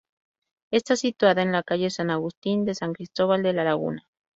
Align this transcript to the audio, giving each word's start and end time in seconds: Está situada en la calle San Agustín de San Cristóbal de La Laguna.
Está 0.71 0.95
situada 0.95 1.43
en 1.43 1.51
la 1.51 1.61
calle 1.61 1.91
San 1.91 2.09
Agustín 2.09 2.65
de 2.65 2.73
San 2.73 2.91
Cristóbal 2.93 3.43
de 3.43 3.53
La 3.53 3.63
Laguna. 3.63 4.07